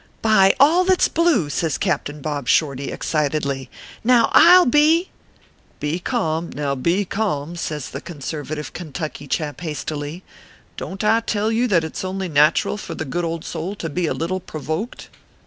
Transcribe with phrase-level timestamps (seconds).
[0.23, 3.69] "By all that s blue," says Captain Bob Shorty, excitedly,"
[4.03, 5.11] now I ll be""
[5.79, 10.23] Be calm now, be calm," says the conservative Kentucky chap, hastily,"
[10.75, 13.75] don t I tell you that it s only natural for the good old soul
[13.75, 15.07] to be a little pro 372 ORPHEUS C.
[15.09, 15.11] KERR PAPERS.
[15.11, 15.17] voked